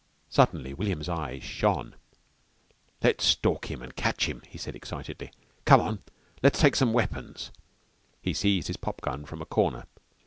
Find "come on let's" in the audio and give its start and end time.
5.65-6.59